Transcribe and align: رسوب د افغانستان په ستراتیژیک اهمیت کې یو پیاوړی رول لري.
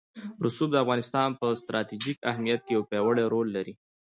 رسوب 0.45 0.69
د 0.71 0.75
افغانستان 0.83 1.29
په 1.39 1.47
ستراتیژیک 1.61 2.17
اهمیت 2.31 2.59
کې 2.65 2.71
یو 2.75 2.87
پیاوړی 2.89 3.23
رول 3.33 3.47
لري. 3.55 3.73